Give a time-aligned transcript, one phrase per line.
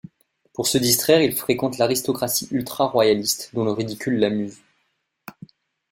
[0.53, 4.57] Pour se distraire, il fréquente l'aristocratie ultraroyaliste dont le ridicule l’amuse.